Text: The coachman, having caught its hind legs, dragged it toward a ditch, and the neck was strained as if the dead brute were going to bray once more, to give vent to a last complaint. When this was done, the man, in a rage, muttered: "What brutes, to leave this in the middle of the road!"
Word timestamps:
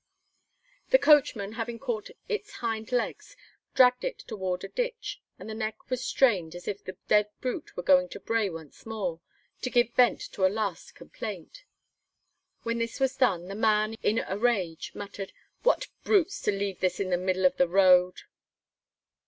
The 0.89 0.97
coachman, 0.97 1.51
having 1.51 1.77
caught 1.77 2.09
its 2.27 2.53
hind 2.53 2.91
legs, 2.91 3.37
dragged 3.75 4.03
it 4.03 4.17
toward 4.17 4.63
a 4.63 4.67
ditch, 4.67 5.21
and 5.37 5.47
the 5.47 5.53
neck 5.53 5.91
was 5.91 6.03
strained 6.03 6.55
as 6.55 6.67
if 6.67 6.83
the 6.83 6.97
dead 7.07 7.29
brute 7.39 7.77
were 7.77 7.83
going 7.83 8.09
to 8.09 8.19
bray 8.19 8.49
once 8.49 8.83
more, 8.87 9.21
to 9.61 9.69
give 9.69 9.93
vent 9.93 10.19
to 10.31 10.43
a 10.43 10.49
last 10.49 10.95
complaint. 10.95 11.65
When 12.63 12.79
this 12.79 12.99
was 12.99 13.15
done, 13.15 13.47
the 13.47 13.53
man, 13.53 13.93
in 14.01 14.17
a 14.17 14.39
rage, 14.39 14.91
muttered: 14.95 15.33
"What 15.61 15.85
brutes, 16.03 16.41
to 16.41 16.51
leave 16.51 16.79
this 16.79 16.99
in 16.99 17.11
the 17.11 17.15
middle 17.17 17.45
of 17.45 17.57
the 17.57 17.67
road!" 17.67 18.21